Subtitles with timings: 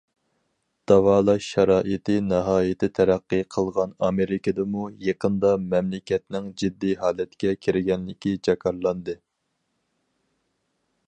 [0.91, 9.19] داۋالاش شارائىتى ناھايىتى تەرەققىي قىلغان ئامېرىكىدىمۇ يېقىندا مەملىكەتنىڭ جىددىي ھالەتكە كىرگەنلىكى جاكارلاندى.